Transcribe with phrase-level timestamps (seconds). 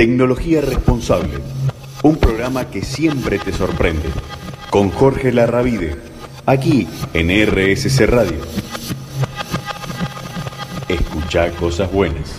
[0.00, 1.34] Tecnología Responsable,
[2.04, 4.08] un programa que siempre te sorprende,
[4.70, 5.94] con Jorge Larravide,
[6.46, 8.40] aquí en RSC Radio.
[10.88, 12.34] Escucha cosas buenas.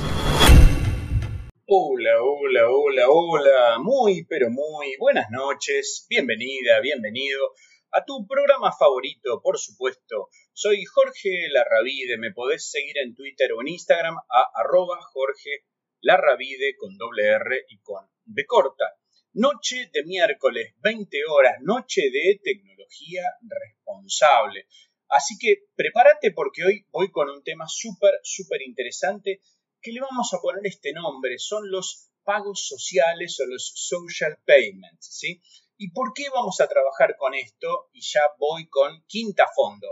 [1.68, 7.52] Hola, hola, hola, hola, muy, pero muy buenas noches, bienvenida, bienvenido
[7.92, 10.30] a tu programa favorito, por supuesto.
[10.52, 15.66] Soy Jorge Larravide, me podés seguir en Twitter o en Instagram a arroba Jorge
[16.02, 18.86] Larravide con doble R y con B corta.
[19.34, 24.68] Noche de miércoles, 20 horas, noche de tecnología responsable.
[25.08, 29.42] Así que prepárate porque hoy voy con un tema súper, súper interesante
[29.82, 31.38] que le vamos a poner este nombre.
[31.38, 35.42] Son los pagos sociales o los social payments, ¿sí?
[35.78, 37.90] ¿Y por qué vamos a trabajar con esto?
[37.92, 39.88] Y ya voy con quinta fondo.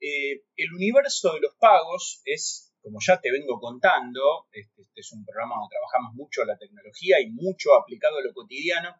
[0.00, 5.10] Eh, el universo de los pagos es, como ya te vengo contando, este, este, es
[5.10, 8.94] un programa donde trabajamos mucho la tecnología y mucho aplicado a lo cotidiano,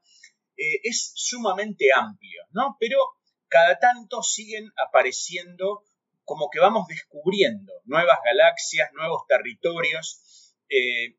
[0.56, 2.76] eh, es sumamente amplio, ¿no?
[2.80, 2.98] Pero
[3.46, 5.84] cada tanto siguen apareciendo
[6.24, 10.52] como que vamos descubriendo nuevas galaxias, nuevos territorios.
[10.68, 11.14] Eh,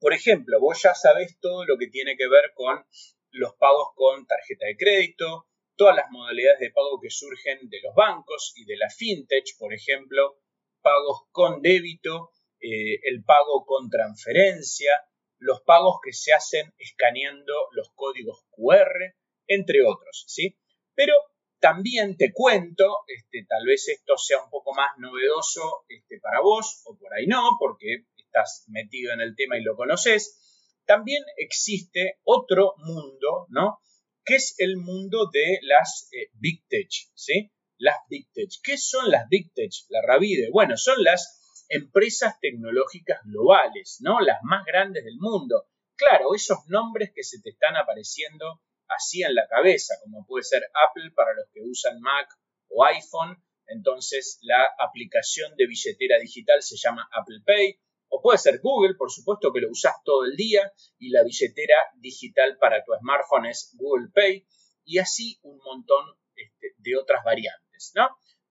[0.00, 2.84] por ejemplo, vos ya sabés todo lo que tiene que ver con
[3.30, 7.94] los pagos con tarjeta de crédito, todas las modalidades de pago que surgen de los
[7.94, 10.40] bancos y de la fintech, por ejemplo,
[10.86, 14.92] pagos con débito, eh, el pago con transferencia,
[15.38, 19.16] los pagos que se hacen escaneando los códigos QR,
[19.48, 20.56] entre otros, ¿sí?
[20.94, 21.12] Pero
[21.58, 26.82] también te cuento, este, tal vez esto sea un poco más novedoso este, para vos,
[26.84, 32.20] o por ahí no, porque estás metido en el tema y lo conoces, también existe
[32.22, 33.80] otro mundo, ¿no?
[34.24, 37.50] Que es el mundo de las eh, Big Tech, ¿sí?
[37.78, 38.28] Las Big.
[38.62, 39.70] ¿Qué son las Big Tech?
[39.88, 40.50] La Ravide.
[40.50, 44.20] Bueno, son las empresas tecnológicas globales, ¿no?
[44.20, 45.66] Las más grandes del mundo.
[45.96, 50.62] Claro, esos nombres que se te están apareciendo así en la cabeza, como puede ser
[50.88, 52.28] Apple para los que usan Mac
[52.68, 58.60] o iPhone, entonces la aplicación de billetera digital se llama Apple Pay, o puede ser
[58.60, 62.92] Google, por supuesto que lo usas todo el día y la billetera digital para tu
[63.00, 64.46] smartphone es Google Pay
[64.84, 66.04] y así un montón
[66.36, 67.65] este, de otras variantes,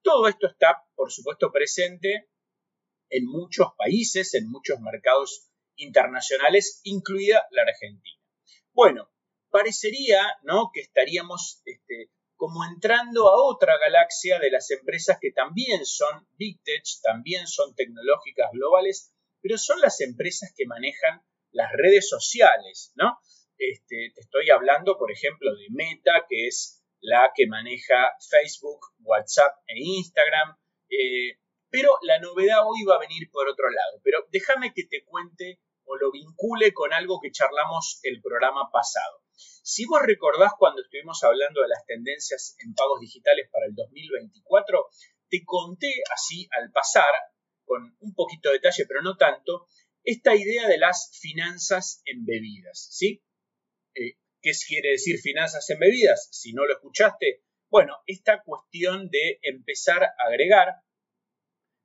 [0.02, 2.28] Todo esto está, por supuesto, presente
[3.10, 8.20] en muchos países, en muchos mercados internacionales, incluida la Argentina.
[8.72, 9.10] Bueno,
[9.50, 10.70] parecería, ¿no?
[10.72, 16.62] Que estaríamos este, como entrando a otra galaxia de las empresas que también son big
[16.62, 19.12] tech, también son tecnológicas globales
[19.46, 21.22] pero son las empresas que manejan
[21.52, 23.16] las redes sociales, ¿no?
[23.58, 29.56] Este, te estoy hablando, por ejemplo, de Meta, que es la que maneja Facebook, WhatsApp
[29.66, 30.56] e Instagram.
[30.88, 31.38] Eh,
[31.70, 34.00] pero la novedad hoy va a venir por otro lado.
[34.02, 39.22] Pero déjame que te cuente o lo vincule con algo que charlamos el programa pasado.
[39.36, 44.88] Si vos recordás cuando estuvimos hablando de las tendencias en pagos digitales para el 2024,
[45.28, 47.10] te conté así al pasar
[47.64, 49.66] con un poquito de detalle, pero no tanto,
[50.04, 53.22] esta idea de las finanzas embebidas, ¿sí?
[53.94, 56.28] Eh, ¿Qué quiere decir finanzas embebidas?
[56.30, 60.68] Si no lo escuchaste, bueno, esta cuestión de empezar a agregar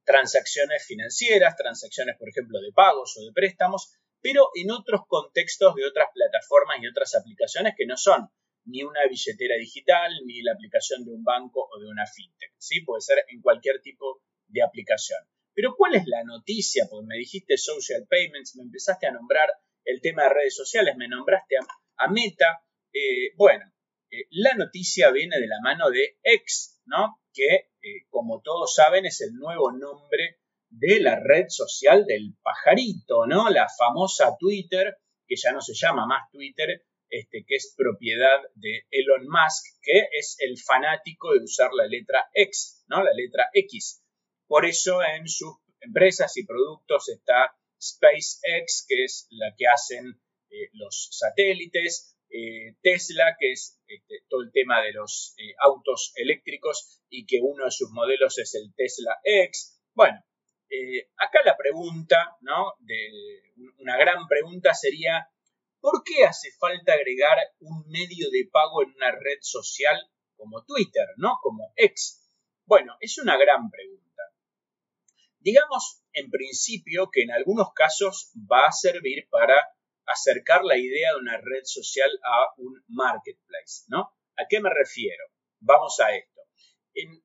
[0.06, 5.88] transacciones financieras, transacciones, por ejemplo, de pagos o de préstamos, pero en otros contextos de
[5.88, 8.30] otras plataformas y otras aplicaciones que no son
[8.66, 12.82] ni una billetera digital, ni la aplicación de un banco o de una fintech, ¿sí?
[12.82, 15.18] Puede ser en cualquier tipo de aplicación.
[15.56, 16.86] Pero ¿cuál es la noticia?
[16.88, 19.50] Porque me dijiste social payments, me empezaste a nombrar
[19.84, 21.62] el tema de redes sociales, me nombraste a,
[22.10, 22.64] Meta.
[22.94, 23.72] Eh, bueno,
[24.10, 27.22] eh, la noticia viene de la mano de X, ¿no?
[27.34, 33.26] Que, eh, como todos saben, es el nuevo nombre de la red social del pajarito,
[33.28, 33.50] ¿no?
[33.50, 34.98] La famosa Twitter,
[35.28, 40.08] que ya no se llama más Twitter, este, que es propiedad de Elon Musk, que
[40.14, 43.04] es el fanático de usar la letra X, ¿no?
[43.04, 44.02] La letra X.
[44.48, 50.22] Por eso en sus empresas y productos está SpaceX, que es la que hacen
[50.52, 56.12] eh, los satélites, eh, Tesla, que es este, todo el tema de los eh, autos
[56.16, 59.82] eléctricos y que uno de sus modelos es el Tesla X.
[59.94, 60.22] Bueno,
[61.18, 62.74] acá la pregunta, ¿no?
[63.78, 65.28] una gran pregunta sería,
[65.80, 69.98] ¿por qué hace falta agregar un medio de pago en una red social
[70.36, 71.38] como Twitter, ¿no?
[71.42, 72.26] Como X?
[72.66, 74.24] Bueno, es una gran pregunta.
[75.40, 79.56] Digamos, en principio, que en algunos casos va a servir para
[80.12, 84.14] acercar la idea de una red social a un marketplace, ¿no?
[84.38, 85.24] ¿A qué me refiero?
[85.60, 86.42] Vamos a esto.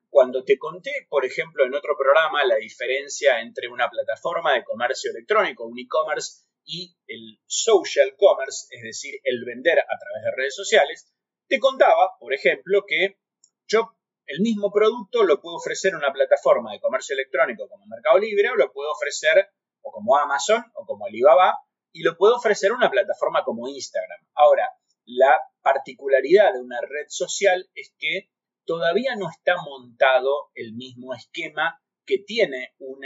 [0.09, 5.11] cuando te conté, por ejemplo, en otro programa, la diferencia entre una plataforma de comercio
[5.11, 10.55] electrónico, un e-commerce, y el social commerce, es decir, el vender a través de redes
[10.55, 11.11] sociales,
[11.47, 13.19] te contaba, por ejemplo, que
[13.67, 18.19] yo el mismo producto lo puedo ofrecer en una plataforma de comercio electrónico como Mercado
[18.19, 19.49] Libre o lo puedo ofrecer
[19.81, 21.57] o como Amazon o como Alibaba
[21.91, 24.19] y lo puedo ofrecer una plataforma como Instagram.
[24.33, 24.69] Ahora,
[25.05, 28.29] la particularidad de una red social es que
[28.65, 32.99] todavía no está montado el mismo esquema que tiene un,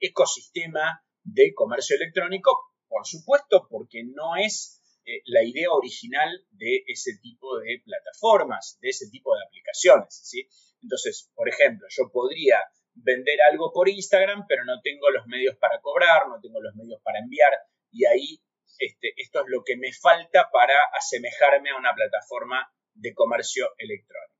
[0.00, 2.50] ecosistema de comercio electrónico,
[2.88, 8.90] por supuesto, porque no es eh, la idea original de ese tipo de plataformas, de
[8.90, 10.20] ese tipo de aplicaciones.
[10.22, 10.48] ¿sí?
[10.82, 12.58] Entonces, por ejemplo, yo podría
[12.94, 17.00] vender algo por Instagram, pero no tengo los medios para cobrar, no tengo los medios
[17.02, 17.52] para enviar,
[17.90, 18.42] y ahí
[18.78, 24.38] este, esto es lo que me falta para asemejarme a una plataforma de comercio electrónico.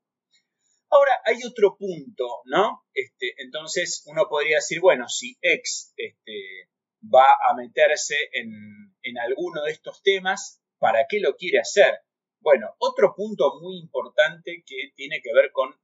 [0.91, 2.83] Ahora, hay otro punto, ¿no?
[2.93, 6.69] Este, entonces, uno podría decir, bueno, si X este,
[7.03, 11.99] va a meterse en, en alguno de estos temas, ¿para qué lo quiere hacer?
[12.39, 15.75] Bueno, otro punto muy importante que tiene que ver con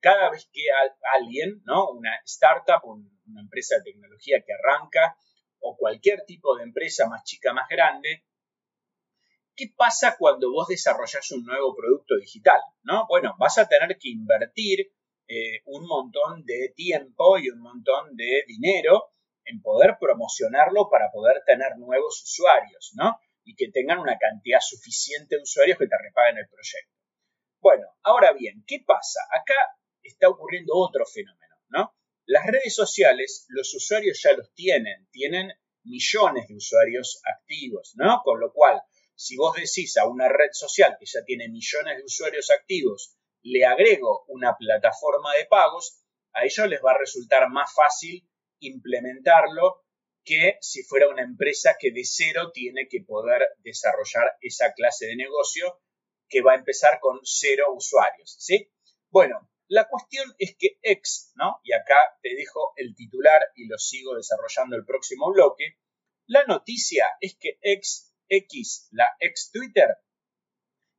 [0.00, 0.62] cada vez que
[1.14, 1.88] alguien, ¿no?
[1.90, 5.16] Una startup, una empresa de tecnología que arranca,
[5.60, 8.24] o cualquier tipo de empresa más chica, más grande,
[9.54, 12.60] ¿qué pasa cuando vos desarrollas un nuevo producto digital?
[12.82, 13.06] ¿no?
[13.08, 14.92] Bueno, vas a tener que invertir
[15.28, 19.12] eh, un montón de tiempo y un montón de dinero
[19.44, 23.18] en poder promocionarlo para poder tener nuevos usuarios, ¿no?
[23.44, 26.92] Y que tengan una cantidad suficiente de usuarios que te repaguen el proyecto.
[27.60, 29.20] Bueno, ahora bien, ¿qué pasa?
[29.30, 29.54] Acá
[30.02, 31.94] está ocurriendo otro fenómeno, ¿no?
[32.32, 38.20] Las redes sociales, los usuarios ya los tienen, tienen millones de usuarios activos, ¿no?
[38.22, 38.80] Con lo cual,
[39.16, 43.66] si vos decís a una red social que ya tiene millones de usuarios activos, le
[43.66, 48.24] agrego una plataforma de pagos, a ellos les va a resultar más fácil
[48.60, 49.82] implementarlo
[50.24, 55.16] que si fuera una empresa que de cero tiene que poder desarrollar esa clase de
[55.16, 55.80] negocio
[56.28, 58.70] que va a empezar con cero usuarios, ¿sí?
[59.08, 61.60] Bueno, la cuestión es que X, ¿no?
[61.62, 65.78] Y acá te dejo el titular y lo sigo desarrollando el próximo bloque.
[66.26, 69.88] La noticia es que X, X, la ex Twitter,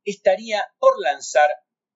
[0.04, 1.50] estaría por lanzar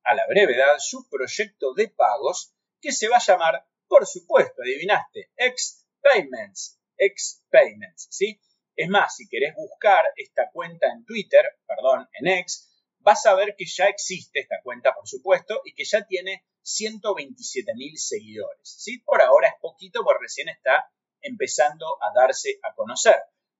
[0.05, 5.31] a la brevedad su proyecto de pagos que se va a llamar, por supuesto, adivinaste,
[5.34, 8.38] X Payments, X Payments, ¿sí?
[8.76, 12.70] Es más, si querés buscar esta cuenta en Twitter, perdón, en X,
[13.06, 17.73] vas a ver que ya existe esta cuenta, por supuesto, y que ya tiene 127
[17.76, 18.64] mil seguidores.
[18.64, 18.99] ¿sí?
[18.99, 23.14] Por ahora es poquito porque recién está empezando a darse a conocer.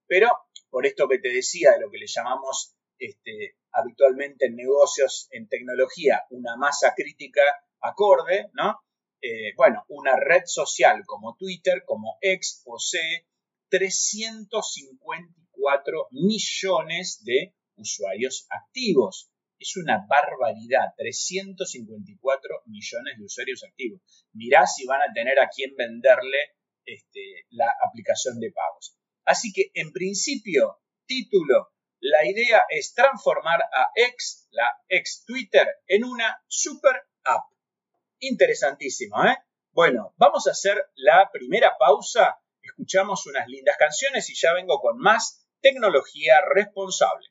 [0.05, 0.29] Pero
[0.69, 5.47] por esto que te decía de lo que le llamamos este, habitualmente en negocios, en
[5.47, 7.41] tecnología, una masa crítica
[7.79, 8.81] acorde, ¿no?
[9.21, 13.25] Eh, bueno, una red social como Twitter, como X posee
[13.69, 24.01] 354 millones de usuarios activos es una barbaridad, 354 millones de usuarios activos.
[24.33, 26.55] Mirá si van a tener a quién venderle
[26.85, 28.97] este, la aplicación de pagos.
[29.25, 36.05] Así que, en principio, título, la idea es transformar a X, la ex Twitter, en
[36.05, 37.43] una super app.
[38.19, 39.37] Interesantísimo, ¿eh?
[39.71, 44.97] Bueno, vamos a hacer la primera pausa, escuchamos unas lindas canciones y ya vengo con
[44.97, 47.27] más tecnología responsable.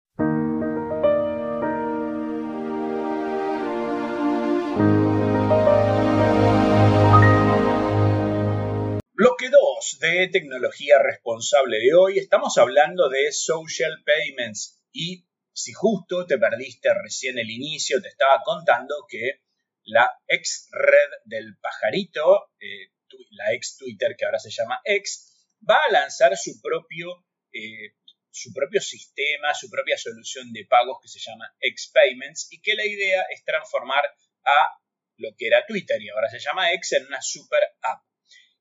[9.26, 12.16] Bloque 2 de tecnología responsable de hoy.
[12.16, 18.40] Estamos hablando de social payments y si justo te perdiste recién el inicio, te estaba
[18.45, 19.40] contando que
[19.83, 22.92] la ex red del pajarito, eh,
[23.30, 27.97] la ex Twitter que ahora se llama X, va a lanzar su propio, eh,
[28.30, 32.76] su propio sistema, su propia solución de pagos que se llama X Payments y que
[32.76, 34.04] la idea es transformar
[34.45, 34.78] a
[35.16, 38.06] lo que era Twitter y ahora se llama X en una super app.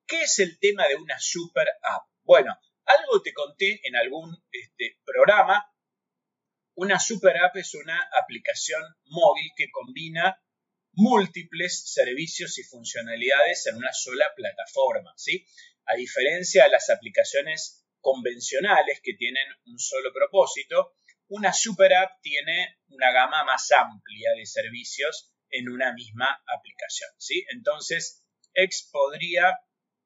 [0.07, 2.07] ¿Qué es el tema de una super app?
[2.24, 5.65] Bueno, algo te conté en algún este, programa.
[6.75, 10.39] Una super app es una aplicación móvil que combina
[10.93, 15.45] múltiples servicios y funcionalidades en una sola plataforma, ¿sí?
[15.85, 20.97] A diferencia de las aplicaciones convencionales que tienen un solo propósito,
[21.27, 27.45] una super app tiene una gama más amplia de servicios en una misma aplicación, ¿sí?
[27.50, 29.57] Entonces, X podría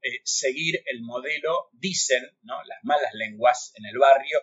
[0.02, 2.64] eh, seguir el modelo, dicen ¿no?
[2.64, 4.42] las malas lenguas en el barrio,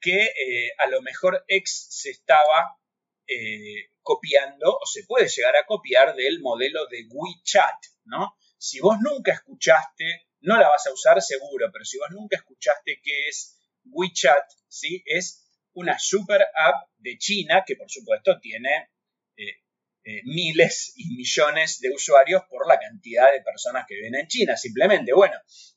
[0.00, 2.78] que eh, a lo mejor X se estaba
[3.26, 8.36] eh, copiando o se puede llegar a copiar del modelo de WeChat, ¿no?
[8.58, 13.00] Si vos nunca escuchaste, no la vas a usar seguro, pero si vos nunca escuchaste
[13.02, 15.02] qué es WeChat, ¿sí?
[15.06, 18.90] Es una super app de China que por supuesto tiene
[20.04, 24.26] eh, eh, miles y millones de usuarios por la cantidad de personas que viven en
[24.26, 24.56] China.
[24.56, 25.36] Simplemente, bueno,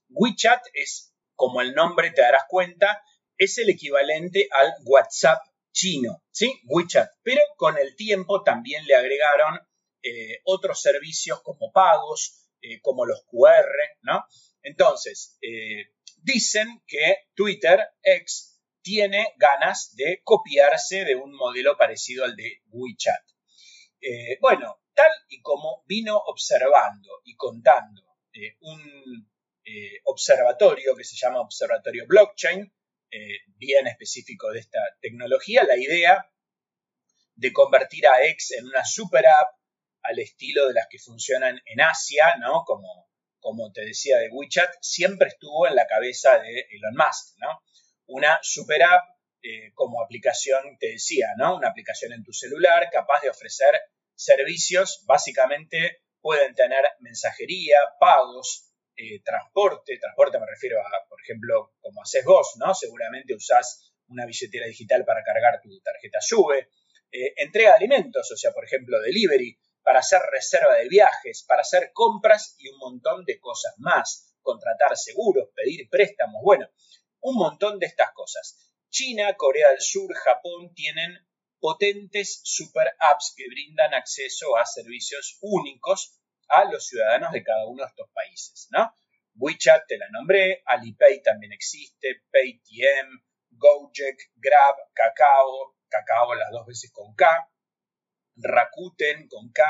[0.09, 3.01] WeChat es, como el nombre te darás cuenta,
[3.37, 5.39] es el equivalente al WhatsApp
[5.71, 6.59] chino, ¿sí?
[6.65, 7.09] WeChat.
[7.23, 9.59] Pero con el tiempo también le agregaron
[10.03, 12.43] eh, otros servicios como pagos,
[12.81, 13.69] como los QR,
[14.01, 14.25] ¿no?
[14.61, 15.37] Entonces,
[16.17, 23.36] dicen que Twitter, X, tiene ganas de copiarse de un modelo parecido al de WeChat.
[24.01, 29.29] Eh, bueno, tal y como vino observando y contando eh, un
[29.65, 32.73] eh, observatorio que se llama Observatorio Blockchain,
[33.55, 36.29] bien específico de esta tecnología, la idea
[37.35, 39.57] de convertir a X en una super app
[40.03, 42.63] al estilo de las que funcionan en Asia, ¿no?
[42.65, 47.61] Como, como te decía de WeChat, siempre estuvo en la cabeza de Elon Musk, ¿no?
[48.07, 49.16] Una super app
[49.47, 51.55] eh, como aplicación, te decía, ¿no?
[51.55, 53.73] Una aplicación en tu celular capaz de ofrecer
[54.13, 62.01] servicios, básicamente pueden tener mensajería, pagos, eh, transporte, transporte me refiero a, por ejemplo, como
[62.01, 62.73] haces vos, ¿no?
[62.73, 66.67] Seguramente usás una billetera digital para cargar tu tarjeta SUBE,
[67.11, 71.61] eh, entrega de alimentos, o sea, por ejemplo, delivery, para hacer reserva de viajes, para
[71.61, 76.67] hacer compras y un montón de cosas más, contratar seguros, pedir préstamos, bueno,
[77.21, 78.66] un montón de estas cosas.
[78.89, 81.17] China, Corea del Sur, Japón tienen
[81.59, 87.83] potentes super apps que brindan acceso a servicios únicos a los ciudadanos de cada uno
[87.83, 88.93] de estos países, ¿no?
[89.35, 96.91] WeChat te la nombré, Alipay también existe, Paytm, Gojek, Grab, Kakao, Kakao las dos veces
[96.91, 97.49] con K,
[98.37, 99.63] Rakuten con K,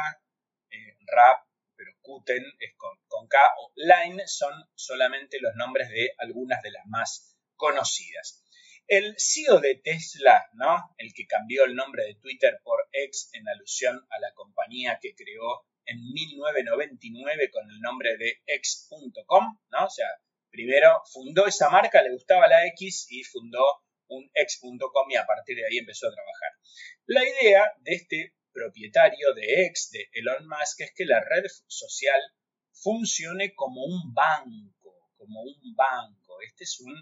[0.69, 6.13] eh, Rap, pero Kuten es con, con K, o Line son solamente los nombres de
[6.17, 8.43] algunas de las más conocidas.
[8.87, 10.95] El CEO de Tesla, ¿no?
[10.97, 15.13] El que cambió el nombre de Twitter por X en alusión a la compañía que
[15.13, 19.85] creó en 1999 con el nombre de X.com, ¿no?
[19.85, 20.07] O sea,
[20.49, 23.61] primero fundó esa marca, le gustaba la X y fundó
[24.07, 26.51] un X.com y a partir de ahí empezó a trabajar.
[27.07, 32.21] La idea de este propietario de X, de Elon Musk, es que la red social
[32.71, 36.39] funcione como un banco, como un banco.
[36.45, 36.95] Este es un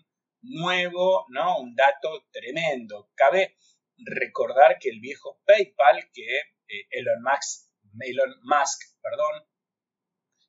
[0.46, 1.60] nuevo, ¿no?
[1.60, 3.12] Un dato tremendo.
[3.16, 3.58] Cabe
[3.98, 6.38] recordar que el viejo PayPal que
[6.68, 9.48] eh, Elon, Musk, Elon Musk perdón,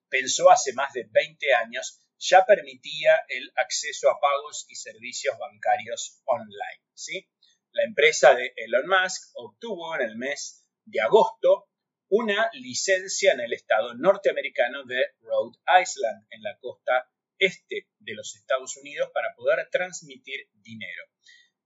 [0.09, 6.23] pensó hace más de 20 años ya permitía el acceso a pagos y servicios bancarios
[6.25, 6.83] online.
[6.95, 7.29] ¿sí?
[7.73, 11.69] La empresa de Elon Musk obtuvo en el mes de agosto
[12.09, 18.35] una licencia en el estado norteamericano de Rhode Island, en la costa este de los
[18.37, 21.05] Estados Unidos para poder transmitir dinero.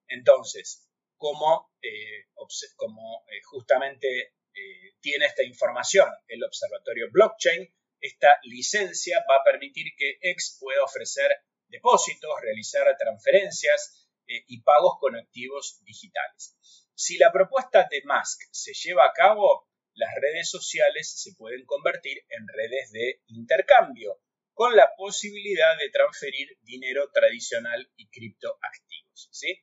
[0.09, 9.37] Entonces, como, eh, eh, justamente eh, tiene esta información el observatorio blockchain, esta licencia va
[9.37, 11.31] a permitir que X pueda ofrecer
[11.69, 16.57] depósitos, realizar transferencias y pagos con activos digitales.
[16.95, 22.25] Si la propuesta de Musk se lleva a cabo, las redes sociales se pueden convertir
[22.29, 24.21] en redes de intercambio,
[24.61, 29.31] con la posibilidad de transferir dinero tradicional y criptoactivos.
[29.33, 29.59] ¿sí?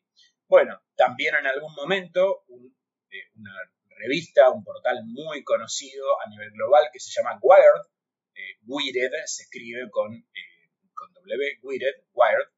[0.47, 2.45] Bueno, también en algún momento
[3.11, 3.53] eh, una
[3.89, 7.85] revista, un portal muy conocido a nivel global que se llama Wired,
[8.33, 12.49] eh, Wired se escribe con, eh, con W, Wired, Wired,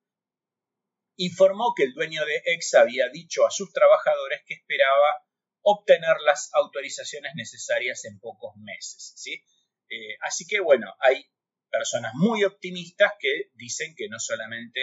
[1.17, 5.25] informó que el dueño de X había dicho a sus trabajadores que esperaba
[5.59, 9.11] obtener las autorizaciones necesarias en pocos meses.
[9.17, 9.43] ¿sí?
[10.21, 11.25] así que bueno, hay
[11.69, 14.81] personas muy optimistas que dicen que no solamente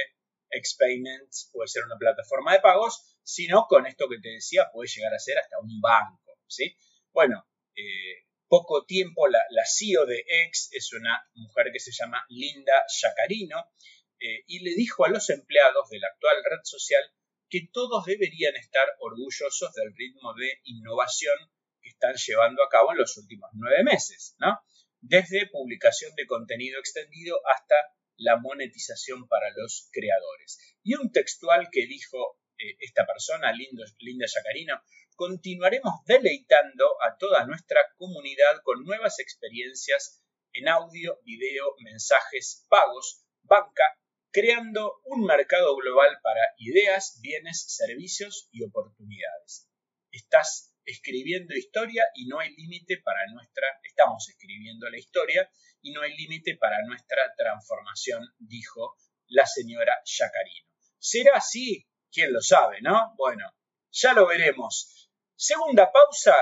[0.51, 5.15] Xpayments puede ser una plataforma de pagos, sino con esto que te decía puede llegar
[5.15, 6.77] a ser hasta un banco, ¿sí?
[7.13, 12.85] Bueno, eh, poco tiempo la, CEO de X es una mujer que se llama Linda
[13.03, 13.73] Yacarino
[14.21, 17.03] eh, y le dijo a los empleados de la actual red social
[17.49, 21.37] que todos deberían estar orgullosos del ritmo de innovación
[21.81, 24.61] que están llevando a cabo en los últimos nueve meses, ¿no?
[25.09, 27.75] Desde publicación de contenido extendido hasta
[28.17, 30.59] la monetización para los creadores.
[30.83, 34.81] Y un textual que dijo eh, esta persona, Linda Yacarino,
[35.15, 40.23] continuaremos deleitando a toda nuestra comunidad con nuevas experiencias
[40.53, 43.99] en audio, video, mensajes, pagos, banca,
[44.31, 49.69] creando un mercado global para ideas, bienes, servicios y oportunidades.
[50.11, 55.51] Estás escribiendo historia y no hay límite para nuestra, estamos escribiendo la historia
[55.83, 58.97] y no hay límite para nuestra transformación, dijo
[59.29, 60.67] la señora Yacarino.
[60.99, 61.87] ¿Será así?
[62.11, 63.15] ¿Quién lo sabe, no?
[63.17, 63.45] Bueno,
[63.91, 65.11] ya lo veremos.
[65.35, 66.35] Segunda pausa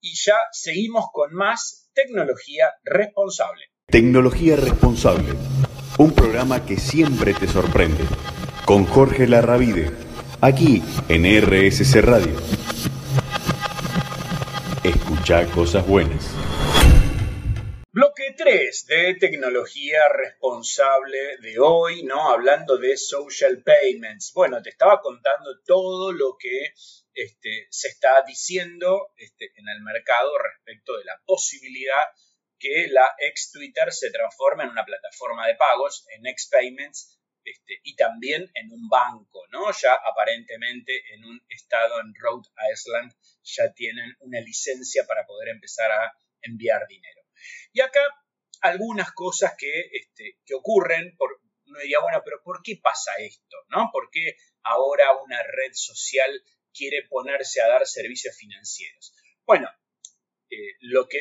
[0.00, 3.66] y ya seguimos con más tecnología responsable.
[3.86, 5.34] Tecnología responsable.
[5.98, 8.04] Un programa que siempre te sorprende.
[8.66, 9.92] Con Jorge Larravide.
[10.40, 12.63] Aquí en RSC Radio.
[15.24, 16.34] Escucha cosas buenas.
[17.90, 22.30] Bloque 3 de tecnología responsable de hoy, ¿no?
[22.30, 24.34] Hablando de social payments.
[24.34, 26.74] Bueno, te estaba contando todo lo que
[27.14, 32.04] este, se está diciendo este, en el mercado respecto de la posibilidad
[32.58, 37.80] que la ex Twitter se transforme en una plataforma de pagos, en ex payments, este,
[37.82, 39.72] y también en un banco, ¿no?
[39.72, 43.10] Ya aparentemente en un estado en Rhode Island
[43.44, 47.22] ya tienen una licencia para poder empezar a enviar dinero.
[47.72, 48.00] Y acá
[48.60, 53.56] algunas cosas que, este, que ocurren, por, uno diría, bueno, pero ¿por qué pasa esto?
[53.68, 53.90] ¿no?
[53.92, 59.14] ¿Por qué ahora una red social quiere ponerse a dar servicios financieros?
[59.44, 59.68] Bueno,
[60.50, 61.18] eh, lo que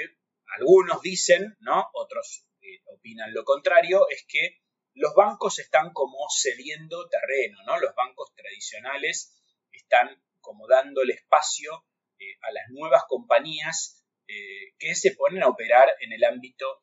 [0.58, 1.90] algunos dicen, ¿no?
[1.94, 4.62] Otros eh, opinan lo contrario, es que
[4.94, 7.80] los bancos están como cediendo terreno, ¿no?
[7.80, 9.36] Los bancos tradicionales
[9.72, 11.86] están como dándole espacio
[12.24, 16.82] eh, a las nuevas compañías eh, que se ponen a operar en el ámbito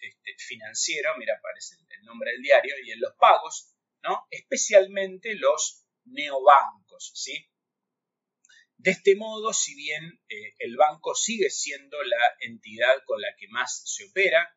[0.00, 4.26] este, financiero, mira, aparece el nombre del diario, y en los pagos, ¿no?
[4.30, 7.46] Especialmente los neobancos, ¿sí?
[8.76, 13.48] De este modo, si bien eh, el banco sigue siendo la entidad con la que
[13.48, 14.56] más se opera,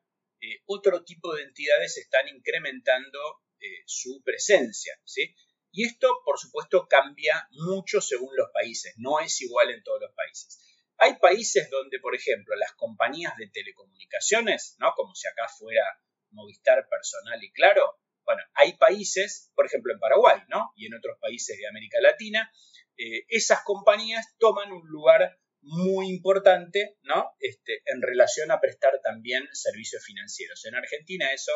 [0.66, 3.44] otro tipo de entidades están incrementando
[3.86, 5.34] su presencia, ¿sí?
[5.74, 10.14] Y esto, por supuesto, cambia mucho según los países, no es igual en todos los
[10.14, 10.60] países.
[11.00, 14.94] Hay países donde, por ejemplo, las compañías de telecomunicaciones, ¿no?
[14.96, 15.84] Como si acá fuera
[16.30, 20.72] Movistar Personal y Claro, bueno, hay países, por ejemplo en Paraguay, ¿no?
[20.76, 22.52] Y en otros países de América Latina,
[22.96, 27.36] eh, esas compañías toman un lugar muy importante, ¿no?
[27.40, 30.64] Este, en relación a prestar también servicios financieros.
[30.66, 31.52] En Argentina eso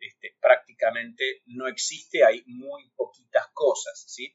[0.00, 4.34] este, prácticamente no existe, hay muy poquitas cosas, ¿sí?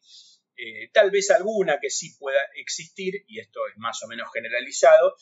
[0.57, 5.15] Eh, tal vez alguna que sí pueda existir, y esto es más o menos generalizado,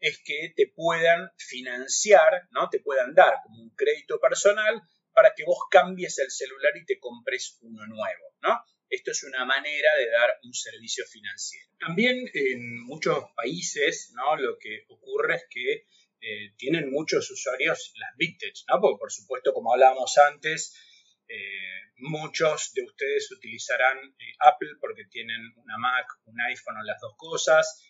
[0.00, 2.68] es que te puedan financiar, ¿no?
[2.70, 4.80] Te puedan dar como un crédito personal
[5.12, 8.60] para que vos cambies el celular y te compres uno nuevo, ¿no?
[8.88, 11.68] Esto es una manera de dar un servicio financiero.
[11.80, 14.36] También en muchos países, ¿no?
[14.36, 15.86] Lo que ocurre es que
[16.20, 18.80] eh, tienen muchos usuarios las vintage, ¿no?
[18.80, 20.74] Porque por supuesto, como hablábamos antes,
[21.28, 27.00] eh, muchos de ustedes utilizarán eh, Apple porque tienen una Mac, un iPhone o las
[27.00, 27.82] dos cosas.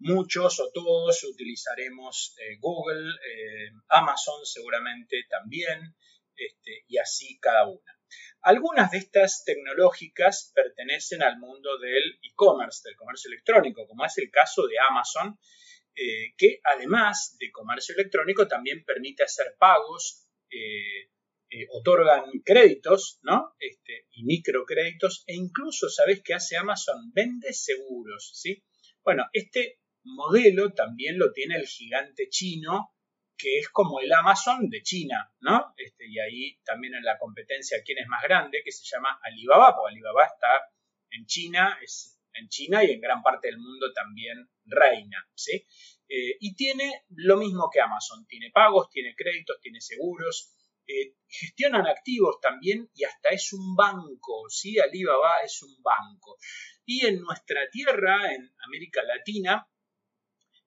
[0.00, 3.14] Muchos o todos utilizaremos Google,
[3.88, 5.96] Amazon seguramente también,
[6.36, 7.98] este, y así cada una.
[8.42, 14.30] Algunas de estas tecnológicas pertenecen al mundo del e-commerce, del comercio electrónico, como es el
[14.30, 15.38] caso de Amazon,
[16.36, 20.28] que además de comercio electrónico también permite hacer pagos
[21.50, 23.54] eh, otorgan créditos, ¿no?
[23.58, 27.10] Este, y microcréditos, e incluso, ¿sabes qué hace Amazon?
[27.14, 28.62] Vende seguros, ¿sí?
[29.02, 32.94] Bueno, este modelo también lo tiene el gigante chino,
[33.34, 35.72] que es como el Amazon de China, ¿no?
[35.78, 38.60] Este, y ahí también en la competencia, ¿quién es más grande?
[38.62, 40.70] Que se llama Alibaba, porque Alibaba está
[41.10, 45.66] en China, es en China y en gran parte del mundo también reina, ¿sí?
[46.08, 50.54] Eh, y tiene lo mismo que Amazon, tiene pagos, tiene créditos, tiene seguros,
[50.86, 54.78] eh, gestionan activos también y hasta es un banco, ¿sí?
[54.78, 56.38] Alibaba es un banco.
[56.86, 59.68] Y en nuestra tierra, en América Latina,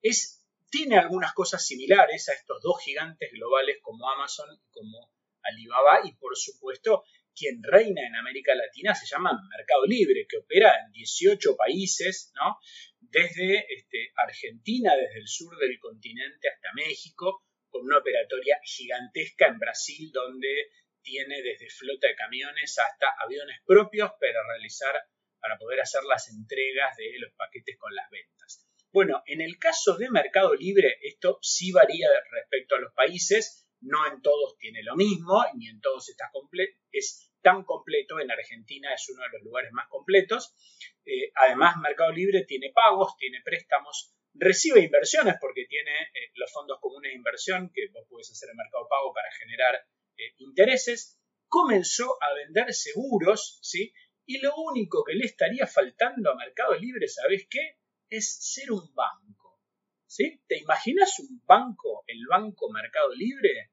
[0.02, 6.02] es, tiene algunas cosas similares a estos dos gigantes globales como Amazon y como Alibaba
[6.04, 7.04] y por supuesto
[7.36, 12.58] quien reina en América Latina se llama Mercado Libre, que opera en 18 países, ¿no?
[13.00, 19.60] Desde este, Argentina, desde el sur del continente hasta México, con una operatoria gigantesca en
[19.60, 20.70] Brasil donde
[21.02, 24.96] tiene desde flota de camiones hasta aviones propios para realizar,
[25.40, 28.68] para poder hacer las entregas de los paquetes con las ventas.
[28.92, 34.08] Bueno, en el caso de Mercado Libre, esto sí varía respecto a los países, no
[34.08, 36.30] en todos tiene lo mismo, ni en todos está
[36.92, 40.54] es tan completo, en Argentina es uno de los lugares más completos.
[41.06, 46.80] Eh, además, Mercado Libre tiene pagos, tiene préstamos, recibe inversiones porque tiene eh, los fondos
[46.80, 49.76] comunes de inversión que vos podés hacer en Mercado Pago para generar
[50.18, 53.94] eh, intereses, comenzó a vender seguros, ¿sí?
[54.26, 57.78] Y lo único que le estaría faltando a Mercado Libre, ¿sabes qué?
[58.10, 59.60] Es ser un banco,
[60.06, 60.42] ¿sí?
[60.48, 63.71] ¿Te imaginas un banco, el banco Mercado Libre?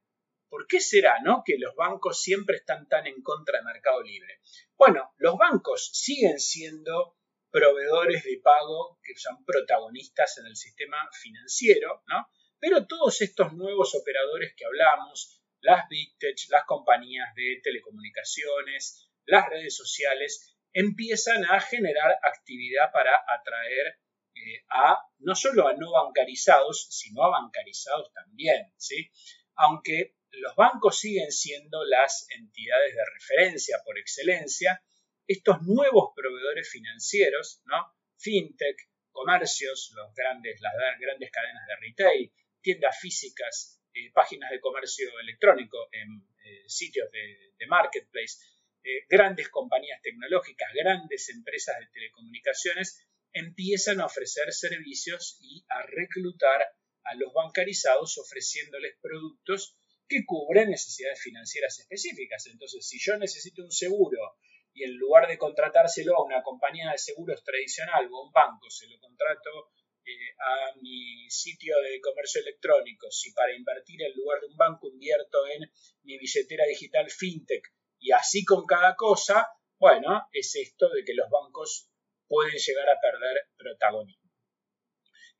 [0.48, 1.42] ¿Por qué será, no?
[1.44, 4.40] Que los bancos siempre están tan en contra del mercado libre.
[4.76, 7.16] Bueno, los bancos siguen siendo
[7.50, 12.28] proveedores de pago que son protagonistas en el sistema financiero, ¿no?
[12.58, 19.48] Pero todos estos nuevos operadores que hablamos, las Big Tech, las compañías de telecomunicaciones, las
[19.48, 24.00] redes sociales, empiezan a generar actividad para atraer
[24.34, 29.11] eh, a no solo a no bancarizados, sino a bancarizados también, ¿sí?
[29.54, 34.83] Aunque los bancos siguen siendo las entidades de referencia por excelencia,
[35.27, 37.94] estos nuevos proveedores financieros, ¿no?
[38.16, 38.77] fintech,
[39.11, 45.88] comercios, los grandes, las grandes cadenas de retail, tiendas físicas, eh, páginas de comercio electrónico,
[45.92, 48.38] en eh, sitios de, marketplace,
[48.83, 56.62] eh, grandes compañías tecnológicas, grandes empresas de telecomunicaciones, empiezan a ofrecer servicios y a reclutar
[57.05, 59.77] a los bancarizados ofreciéndoles productos
[60.08, 62.46] que cubren necesidades financieras específicas.
[62.46, 64.36] Entonces, si yo necesito un seguro
[64.72, 68.70] y en lugar de contratárselo a una compañía de seguros tradicional o a un banco,
[68.70, 69.72] se lo contrato
[70.04, 74.88] eh, a mi sitio de comercio electrónico, si para invertir en lugar de un banco
[74.88, 75.70] invierto en
[76.02, 77.62] mi billetera digital fintech
[77.98, 81.90] y así con cada cosa, bueno, es esto de que los bancos
[82.26, 84.30] pueden llegar a perder protagonismo.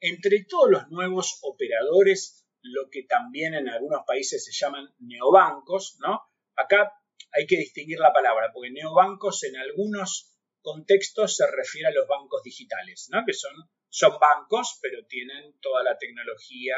[0.01, 6.23] Entre todos los nuevos operadores lo que también en algunos países se llaman neobancos, ¿no?
[6.57, 6.93] Acá
[7.33, 12.43] hay que distinguir la palabra, porque neobancos en algunos contextos se refiere a los bancos
[12.43, 13.25] digitales, ¿no?
[13.25, 13.55] Que son,
[13.89, 16.77] son bancos, pero tienen toda la tecnología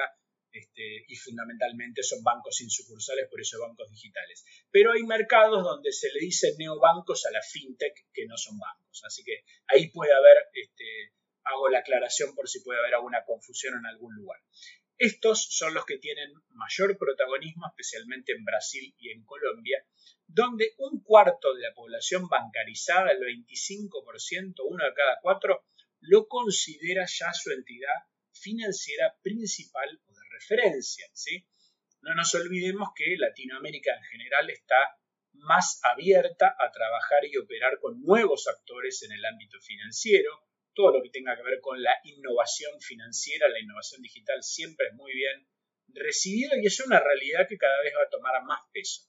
[0.52, 4.44] este, y fundamentalmente son bancos sin sucursales, por eso bancos digitales.
[4.70, 9.02] Pero hay mercados donde se le dice neobancos a la fintech que no son bancos.
[9.04, 11.14] Así que ahí puede haber, este,
[11.44, 14.40] hago la aclaración por si puede haber alguna confusión en algún lugar.
[15.00, 19.82] Estos son los que tienen mayor protagonismo, especialmente en Brasil y en Colombia,
[20.26, 25.64] donde un cuarto de la población bancarizada, el 25%, uno de cada cuatro,
[26.00, 27.94] lo considera ya su entidad
[28.30, 31.06] financiera principal o de referencia.
[32.02, 34.98] No nos olvidemos que Latinoamérica en general está
[35.32, 41.02] más abierta a trabajar y operar con nuevos actores en el ámbito financiero, todo lo
[41.02, 45.46] que tenga que ver con la innovación financiera, la innovación digital siempre es muy bien
[45.94, 49.02] recibido y es una realidad que cada vez va a tomar más peso.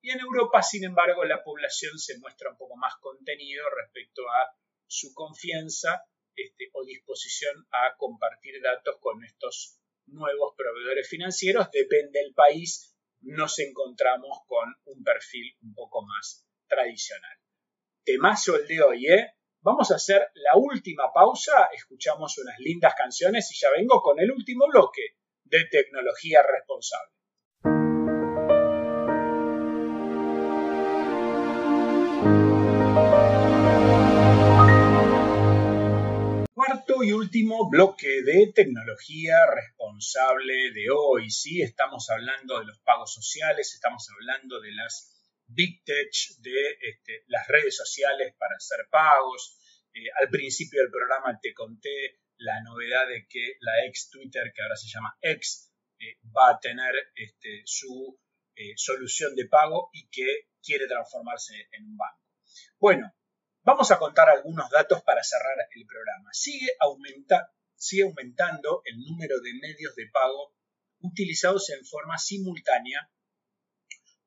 [0.00, 4.56] Y en Europa, sin embargo, la población se muestra un poco más contenido respecto a
[4.86, 11.70] su confianza este, o disposición a compartir datos con estos nuevos proveedores financieros.
[11.72, 17.38] Depende del país, nos encontramos con un perfil un poco más tradicional.
[18.04, 19.35] Temazo el de hoy, ¿eh?
[19.66, 24.30] Vamos a hacer la última pausa, escuchamos unas lindas canciones y ya vengo con el
[24.30, 27.10] último bloque de tecnología responsable.
[36.54, 41.28] Cuarto y último bloque de tecnología responsable de hoy.
[41.28, 45.15] Sí, estamos hablando de los pagos sociales, estamos hablando de las
[45.56, 49.58] big tech de este, las redes sociales para hacer pagos.
[49.92, 54.62] Eh, al principio del programa te conté la novedad de que la ex Twitter, que
[54.62, 58.20] ahora se llama X, eh, va a tener este, su
[58.54, 62.20] eh, solución de pago y que quiere transformarse en un banco.
[62.78, 63.10] Bueno,
[63.62, 66.28] vamos a contar algunos datos para cerrar el programa.
[66.32, 70.54] Sigue aumentando el número de medios de pago
[71.00, 73.10] utilizados en forma simultánea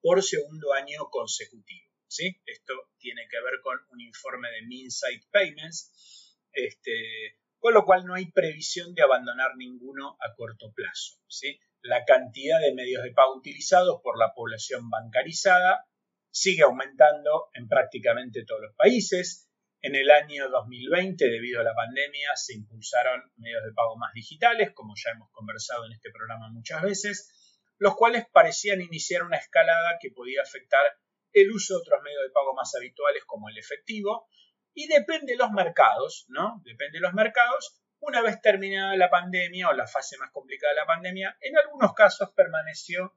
[0.01, 1.87] por segundo año consecutivo.
[2.07, 2.41] ¿sí?
[2.45, 8.15] Esto tiene que ver con un informe de Minsight Payments, este, con lo cual no
[8.15, 11.17] hay previsión de abandonar ninguno a corto plazo.
[11.27, 11.59] ¿sí?
[11.81, 15.85] La cantidad de medios de pago utilizados por la población bancarizada
[16.31, 19.47] sigue aumentando en prácticamente todos los países.
[19.81, 24.71] En el año 2020, debido a la pandemia, se impulsaron medios de pago más digitales,
[24.73, 27.38] como ya hemos conversado en este programa muchas veces,
[27.79, 30.83] los cuales parecían iniciar una escalada que podía afectar
[31.31, 34.27] el uso de otros medios de pago más habituales como el efectivo,
[34.73, 36.61] y depende de los mercados, ¿no?
[36.63, 37.81] Depende de los mercados.
[37.99, 41.93] Una vez terminada la pandemia o la fase más complicada de la pandemia, en algunos
[41.93, 43.15] casos permaneció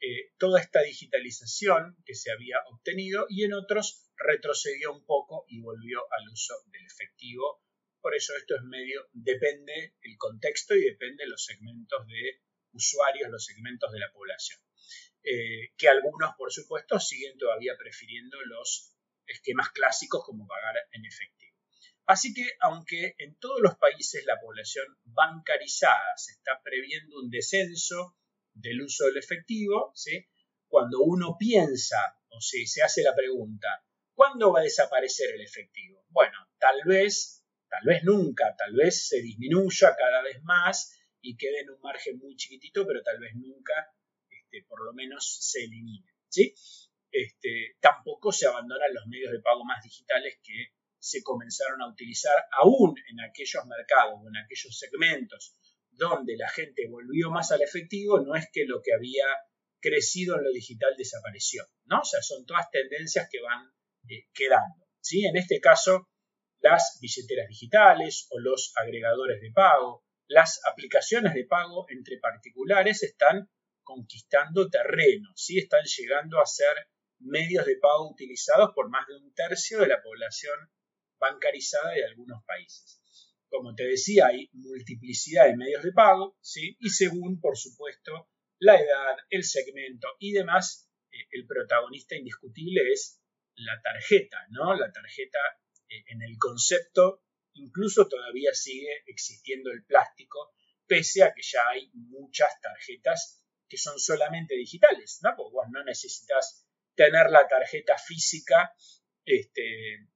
[0.00, 5.60] eh, toda esta digitalización que se había obtenido y en otros retrocedió un poco y
[5.60, 7.62] volvió al uso del efectivo.
[8.00, 12.42] Por eso esto es medio, depende el contexto y depende de los segmentos de
[12.72, 14.60] usuarios, los segmentos de la población.
[15.22, 18.94] Eh, que algunos, por supuesto, siguen todavía prefiriendo los
[19.26, 21.56] esquemas clásicos como pagar en efectivo.
[22.06, 28.16] Así que, aunque en todos los países la población bancarizada se está previendo un descenso
[28.54, 29.92] del uso del efectivo,
[30.68, 36.02] cuando uno piensa o se, se hace la pregunta, ¿cuándo va a desaparecer el efectivo?
[36.08, 41.60] Bueno, tal vez, tal vez nunca, tal vez se disminuya cada vez más y quede
[41.60, 43.74] en un margen muy chiquitito, pero tal vez nunca,
[44.28, 46.10] este, por lo menos, se elimine.
[46.28, 46.54] ¿sí?
[47.10, 52.34] Este, tampoco se abandonan los medios de pago más digitales que se comenzaron a utilizar
[52.60, 55.54] aún en aquellos mercados o en aquellos segmentos
[55.98, 59.26] donde la gente volvió más al efectivo, no es que lo que había
[59.80, 62.00] crecido en lo digital desapareció, ¿no?
[62.00, 63.68] O sea, son todas tendencias que van
[64.08, 65.24] eh, quedando, ¿sí?
[65.26, 66.08] En este caso,
[66.60, 73.50] las billeteras digitales o los agregadores de pago, las aplicaciones de pago entre particulares están
[73.82, 75.58] conquistando terreno, ¿sí?
[75.58, 76.88] Están llegando a ser
[77.20, 80.70] medios de pago utilizados por más de un tercio de la población
[81.18, 83.02] bancarizada de algunos países.
[83.48, 86.76] Como te decía, hay multiplicidad de medios de pago, ¿sí?
[86.80, 93.22] Y según, por supuesto, la edad, el segmento y demás, eh, el protagonista indiscutible es
[93.54, 94.74] la tarjeta, ¿no?
[94.76, 95.38] La tarjeta
[95.88, 97.22] eh, en el concepto
[97.58, 100.52] incluso todavía sigue existiendo el plástico,
[100.86, 105.34] pese a que ya hay muchas tarjetas que son solamente digitales, ¿no?
[105.36, 108.72] Porque vos no necesitas tener la tarjeta física
[109.24, 110.08] este,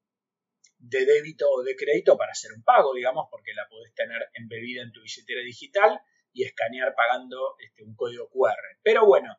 [0.79, 4.83] de débito o de crédito para hacer un pago, digamos, porque la podés tener embebida
[4.83, 6.01] en tu billetera digital
[6.33, 8.79] y escanear pagando este, un código QR.
[8.83, 9.37] Pero bueno,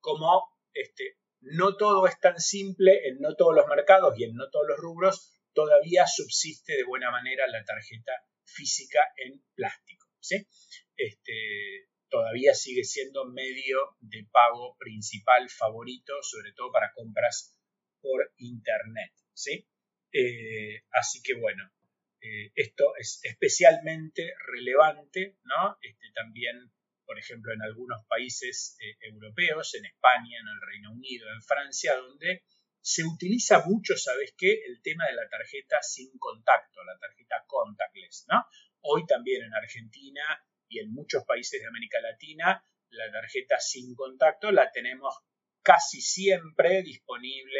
[0.00, 4.48] como este, no todo es tan simple en no todos los mercados y en no
[4.50, 8.12] todos los rubros, todavía subsiste de buena manera la tarjeta
[8.44, 10.06] física en plástico.
[10.20, 10.46] ¿sí?
[10.94, 17.58] Este, todavía sigue siendo medio de pago principal favorito, sobre todo para compras
[18.02, 19.12] por internet.
[19.32, 19.66] ¿sí?
[20.12, 21.72] Eh, así que bueno,
[22.20, 25.78] eh, esto es especialmente relevante, ¿no?
[25.80, 26.70] Este, también,
[27.06, 31.96] por ejemplo, en algunos países eh, europeos, en España, en el Reino Unido, en Francia,
[31.96, 32.42] donde
[32.86, 34.62] se utiliza mucho, ¿sabes qué?
[34.64, 38.46] El tema de la tarjeta sin contacto, la tarjeta contactless, ¿no?
[38.82, 40.22] Hoy también en Argentina
[40.68, 45.18] y en muchos países de América Latina, la tarjeta sin contacto la tenemos
[45.62, 47.58] casi siempre disponible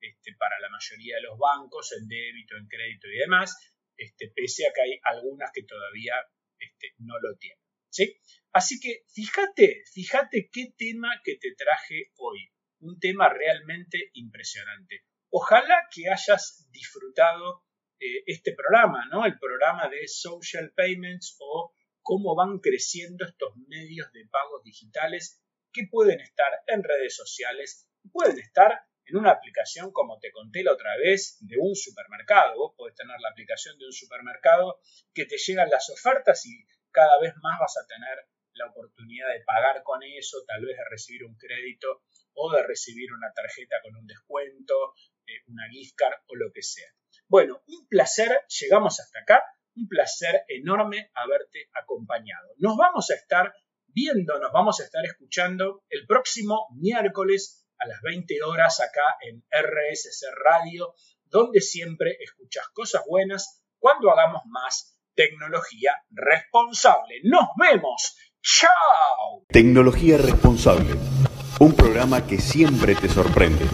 [0.00, 3.54] este, para la mayoría de los bancos, en débito, en crédito y demás,
[3.96, 6.14] este, pese a que hay algunas que todavía
[6.58, 7.62] este, no lo tienen.
[7.88, 8.18] ¿sí?
[8.50, 12.50] Así que fíjate, fíjate qué tema que te traje hoy.
[12.86, 15.02] Un tema realmente impresionante.
[15.30, 17.64] Ojalá que hayas disfrutado
[17.98, 19.26] eh, este programa, ¿no?
[19.26, 25.88] El programa de Social Payments o cómo van creciendo estos medios de pagos digitales que
[25.90, 30.96] pueden estar en redes sociales, pueden estar en una aplicación, como te conté la otra
[30.96, 32.56] vez, de un supermercado.
[32.56, 34.78] Vos podés tener la aplicación de un supermercado
[35.12, 39.42] que te llegan las ofertas y cada vez más vas a tener la oportunidad de
[39.44, 42.04] pagar con eso, tal vez de recibir un crédito
[42.36, 44.94] o de recibir una tarjeta con un descuento,
[45.26, 46.88] eh, una gift card o lo que sea.
[47.28, 49.42] Bueno, un placer, llegamos hasta acá,
[49.74, 52.48] un placer enorme haberte acompañado.
[52.58, 53.52] Nos vamos a estar
[53.88, 59.44] viendo, nos vamos a estar escuchando el próximo miércoles a las 20 horas acá en
[59.50, 60.94] RSC Radio,
[61.24, 67.20] donde siempre escuchas cosas buenas cuando hagamos más tecnología responsable.
[67.24, 68.16] Nos vemos.
[68.42, 69.44] ¡Chao!
[69.48, 71.15] Tecnología responsable.
[71.58, 73.64] Un programa que siempre te sorprende.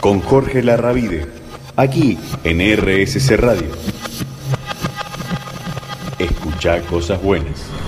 [0.00, 1.28] Con Jorge Larravide.
[1.76, 3.68] Aquí en RSC Radio.
[6.18, 7.79] Escucha cosas buenas.